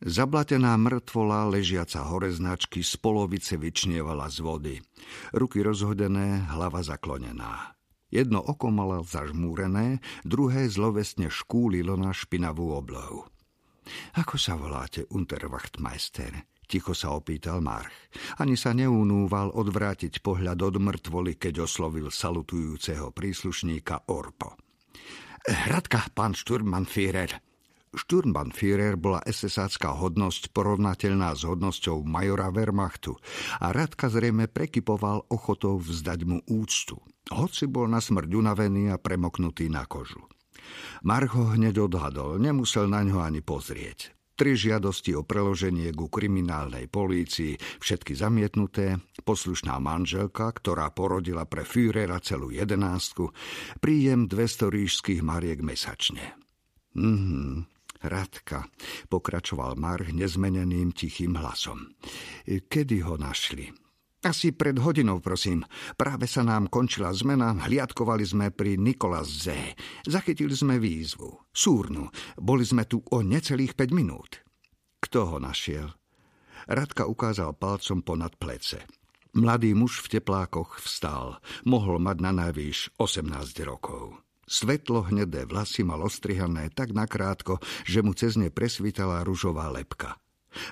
[0.00, 4.74] Zablatená mŕtvola, ležiaca hore značky, z polovice vyčnievala z vody.
[5.36, 7.76] Ruky rozhodené, hlava zaklonená.
[8.08, 13.28] Jedno oko mala zažmúrené, druhé zlovesne škúlilo na špinavú oblohu.
[14.16, 16.48] Ako sa voláte, Unterwachtmeister?
[16.64, 17.92] Ticho sa opýtal March.
[18.40, 24.56] Ani sa neunúval odvrátiť pohľad od mŕtvoly, keď oslovil salutujúceho príslušníka Orpo.
[25.44, 27.49] Hradka, pán Sturmannführer.
[27.90, 33.18] Sturmbannführer bola SSácká hodnosť porovnateľná s hodnosťou majora Wehrmachtu
[33.58, 37.02] a Radka zrejme prekypoval ochotou vzdať mu úctu,
[37.34, 40.22] hoci bol na smrť unavený a premoknutý na kožu.
[41.02, 44.14] Marho hneď odhadol, nemusel na ňo ani pozrieť.
[44.38, 48.96] Tri žiadosti o preloženie ku kriminálnej polícii, všetky zamietnuté,
[49.26, 53.34] poslušná manželka, ktorá porodila pre Führera celú jedenástku,
[53.84, 56.40] príjem 200 rížských mariek mesačne.
[56.96, 58.64] Mhm, Radka,
[59.12, 61.92] pokračoval Marh nezmeneným tichým hlasom.
[62.48, 63.68] Kedy ho našli?
[64.20, 65.64] Asi pred hodinou, prosím.
[65.96, 69.56] Práve sa nám končila zmena, hliadkovali sme pri Nikolas Z.
[70.04, 71.48] Zachytili sme výzvu.
[71.48, 72.12] Súrnu.
[72.36, 74.44] Boli sme tu o necelých 5 minút.
[75.00, 75.88] Kto ho našiel?
[76.68, 78.84] Radka ukázal palcom ponad plece.
[79.32, 81.40] Mladý muž v teplákoch vstal.
[81.64, 83.24] Mohol mať na najvýš 18
[83.64, 84.20] rokov.
[84.50, 90.18] Svetlo hnedé vlasy mal ostrihané tak nakrátko, že mu cez ne presvítala ružová lepka.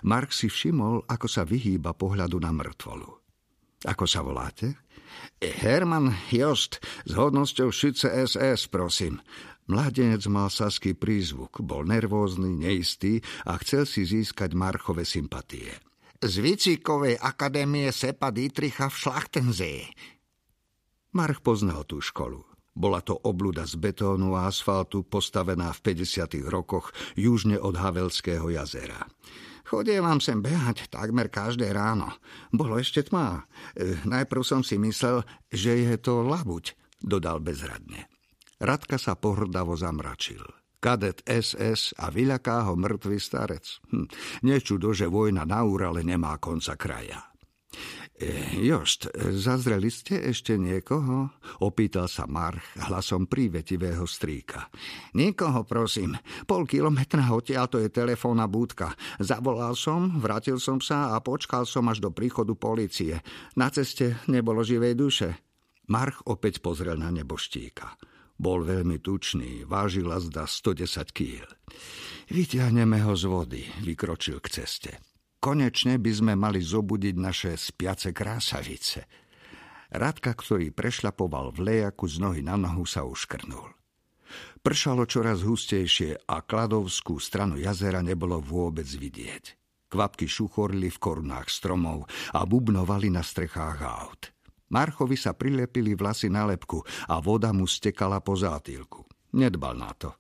[0.03, 3.07] Mark si všimol, ako sa vyhýba pohľadu na mŕtvolu.
[3.87, 4.75] Ako sa voláte?
[5.39, 9.23] Herman Jost s hodnosťou Šüce SS, prosím.
[9.71, 15.71] Mladenec mal saský prízvuk, bol nervózny, neistý a chcel si získať Marchove sympatie.
[16.19, 19.87] Z Vicíkovej akadémie Sepa Dietricha v Schlachtensee.
[21.15, 22.48] March poznal tú školu.
[22.79, 26.47] Bola to obluda z betónu a asfaltu postavená v 50.
[26.47, 29.03] rokoch južne od Havelského jazera.
[29.67, 32.09] Chodievam sem behať takmer každé ráno.
[32.55, 33.45] Bolo ešte tmá.
[33.75, 38.09] E, najprv som si myslel, že je to labuť, dodal bezradne.
[38.63, 40.41] Radka sa pohrdavo zamračil.
[40.79, 43.67] Kadet SS a vyľaká ho mŕtvý starec.
[43.91, 44.07] Hm,
[44.47, 47.28] nečudo, že vojna na Úrale nemá konca kraja.
[48.19, 51.31] E, Jost, zazreli ste ešte niekoho?
[51.63, 54.67] Opýtal sa March hlasom prívetivého strýka.
[55.15, 56.19] Nikoho, prosím.
[56.43, 58.99] Pol kilometra odtiaľ to je telefónna búdka.
[59.23, 63.23] Zavolal som, vrátil som sa a počkal som až do príchodu policie.
[63.55, 65.29] Na ceste nebolo živej duše.
[65.87, 67.95] March opäť pozrel na neboštíka.
[68.35, 71.47] Bol veľmi tučný, vážil zda 110 kýl.
[72.35, 75.08] Vyťahneme ho z vody, vykročil k ceste.
[75.39, 79.07] Konečne by sme mali zobudiť naše spiace krásavice.
[79.95, 83.71] Radka, ktorý prešľapoval v lejaku z nohy na nohu, sa uškrnul.
[84.61, 89.57] Pršalo čoraz hustejšie a kladovskú stranu jazera nebolo vôbec vidieť.
[89.89, 92.05] Kvapky šuchorili v korunách stromov
[92.37, 94.29] a bubnovali na strechách aut.
[94.69, 99.09] Marchovi sa prilepili vlasy na lepku a voda mu stekala po zátylku.
[99.33, 100.13] Nedbal na to.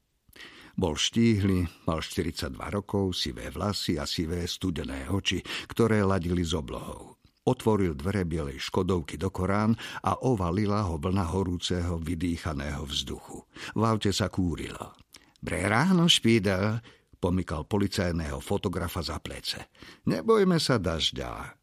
[0.78, 7.18] Bol štíhly, mal 42 rokov, sivé vlasy a sivé studené oči, ktoré ladili z oblohou.
[7.50, 9.74] Otvoril dvere bielej škodovky do Korán
[10.06, 13.42] a ovalila ho vlna horúceho, vydýchaného vzduchu.
[13.74, 14.94] V aute sa kúrilo.
[15.42, 16.78] Bre ráno, špídel,
[17.18, 19.74] pomykal policajného fotografa za plece.
[20.06, 21.58] Nebojme sa dažďa.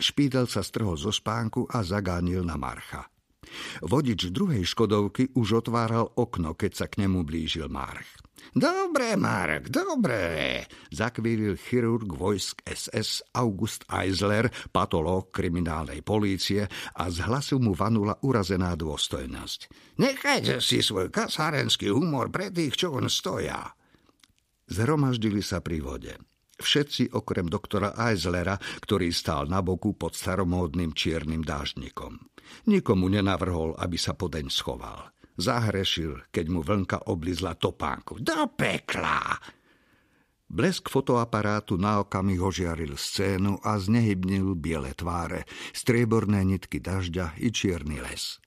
[0.00, 3.10] Špídel sa strhol zo spánku a zagánil na Marcha.
[3.82, 8.18] Vodič druhej škodovky už otváral okno, keď sa k nemu blížil March.
[8.54, 16.64] Dobre, Marek, dobre, zakvílil chirurg vojsk SS August Eisler, patológ kriminálnej polície
[16.96, 19.60] a z hlasu mu vanula urazená dôstojnosť.
[20.00, 23.74] Nechajte si svoj kasárenský humor pre tých, čo on stoja.
[24.70, 26.14] Zhromaždili sa pri vode.
[26.58, 32.18] Všetci okrem doktora Eislera, ktorý stál na boku pod staromódnym čiernym dáždnikom.
[32.66, 35.14] Nikomu nenavrhol, aby sa podeň schoval.
[35.38, 38.18] Zahrešil, keď mu vlnka oblizla topánku.
[38.18, 39.38] Do pekla!
[40.48, 45.44] Blesk fotoaparátu na okamih ožiaril scénu a znehybnil biele tváre,
[45.76, 48.40] strieborné nitky dažďa i čierny les.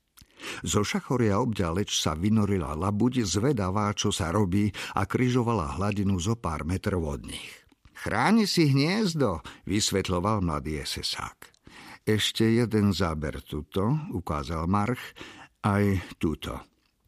[0.66, 6.66] Zo šachoria obďaleč sa vynorila labuť zvedavá, čo sa robí a kryžovala hladinu zo pár
[6.66, 7.61] metrov od nich.
[8.02, 11.54] Chráni si hniezdo, vysvetloval mladý esesák.
[12.02, 15.14] Ešte jeden záber tuto, ukázal March,
[15.62, 16.58] aj tuto.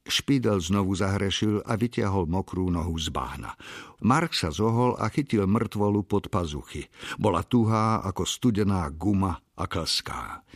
[0.06, 3.58] Špídel znovu zahrešil a vytiahol mokrú nohu z báhna.
[4.06, 6.86] Mark sa zohol a chytil mŕtvolu pod pazuchy.
[7.18, 10.46] Bola tuhá ako studená guma a klská.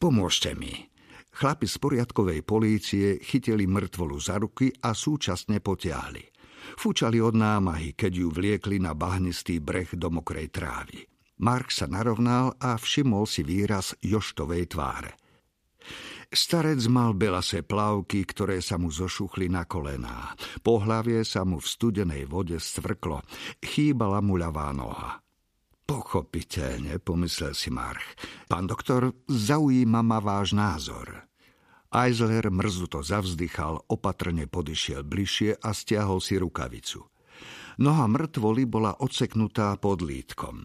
[0.00, 0.88] Pomôžte mi.
[1.36, 6.35] Chlapi z poriadkovej polície chytili mŕtvolu za ruky a súčasne potiahli.
[6.74, 11.06] Fúčali od námahy, keď ju vliekli na bahnistý breh do mokrej trávy.
[11.38, 15.14] Mark sa narovnal a všimol si výraz Joštovej tváre.
[16.26, 20.34] Starec mal belasé plavky, ktoré sa mu zošuchli na kolená.
[20.58, 23.22] Po hlavie sa mu v studenej vode stvrklo.
[23.62, 25.22] Chýbala mu ľavá noha.
[25.86, 28.18] Pochopiteľne, pomyslel si March.
[28.50, 31.25] Pán doktor, zaujíma ma váš názor.
[31.96, 37.00] Eisler mrzuto zavzdychal, opatrne podišiel bližšie a stiahol si rukavicu.
[37.80, 40.60] Noha mŕtvoli bola odseknutá pod lítkom.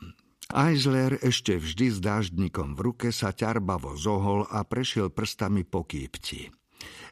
[0.52, 6.52] Eisler ešte vždy s dáždnikom v ruke sa ťarbavo zohol a prešiel prstami po kýpti.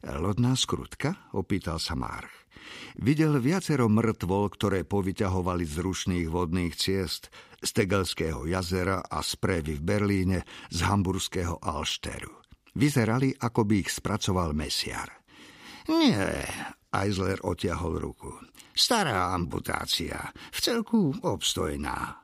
[0.04, 1.32] Lodná skrutka?
[1.32, 2.32] opýtal sa March.
[3.00, 7.32] Videl viacero mŕtvol, ktoré povyťahovali z rušných vodných ciest,
[7.64, 12.49] z Tegelského jazera a z Prévy v Berlíne, z hamburského Alšteru.
[12.80, 15.12] Vyzerali, ako by ich spracoval mesiar.
[15.92, 16.48] Nie,
[16.96, 18.32] Eisler otiahol ruku.
[18.72, 22.24] Stará amputácia, v celku obstojná.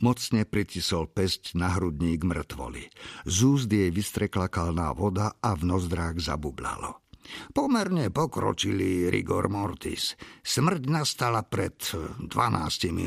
[0.00, 2.86] Mocne pritisol pesť na hrudník mŕtvoli.
[3.26, 7.04] Z úst jej vystrekla kalná voda a v nozdrách zabublalo.
[7.52, 10.16] Pomerne pokročili rigor mortis.
[10.40, 12.30] Smrť nastala pred 12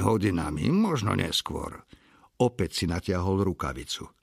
[0.03, 1.81] hodinami, možno neskôr.
[2.37, 4.22] Opäť si natiahol rukavicu.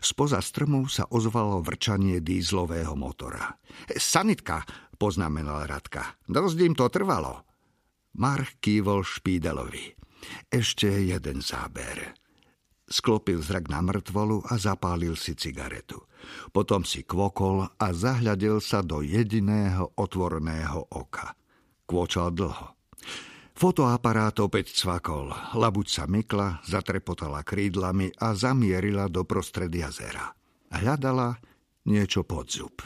[0.00, 3.58] Spoza strmov sa ozvalo vrčanie dýzlového motora.
[3.92, 4.62] Sanitka,
[4.96, 6.16] poznamenal Radka.
[6.24, 7.44] Dosť im to trvalo.
[8.16, 9.92] March kývol Špídelovi.
[10.48, 12.16] Ešte jeden záber.
[12.86, 16.06] Sklopil zrak na mŕtvolu a zapálil si cigaretu.
[16.54, 21.34] Potom si kvokol a zahľadil sa do jediného otvorného oka.
[21.82, 22.78] Kvočal dlho.
[23.56, 30.36] Fotoaparát opäť cvakol, labuť sa mykla, zatrepotala krídlami a zamierila do prostred jazera.
[30.68, 31.40] Hľadala
[31.88, 32.84] niečo pod zub.